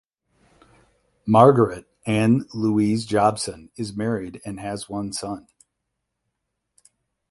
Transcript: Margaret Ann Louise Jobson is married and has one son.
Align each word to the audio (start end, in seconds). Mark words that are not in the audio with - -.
Margaret 1.27 1.85
Ann 2.07 2.47
Louise 2.55 3.05
Jobson 3.05 3.69
is 3.75 3.95
married 3.95 4.41
and 4.43 4.59
has 4.59 4.89
one 4.89 5.13
son. 5.13 5.45